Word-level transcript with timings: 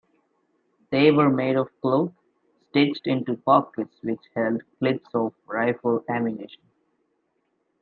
They 0.89 1.11
were 1.11 1.29
made 1.29 1.57
of 1.57 1.69
cloth, 1.79 2.11
stitched 2.71 3.05
into 3.05 3.35
pockets 3.37 3.95
which 4.01 4.23
held 4.35 4.63
clips 4.79 5.09
of 5.13 5.35
rifle 5.45 6.03
ammunition. 6.09 6.63